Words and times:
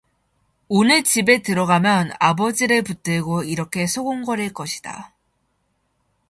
오늘 0.67 1.03
집에 1.03 1.43
들어가면 1.43 2.13
아버지를 2.19 2.81
붙들고 2.81 3.43
이렇게 3.43 3.85
소곤거릴 3.85 4.51
것이다. 4.51 5.13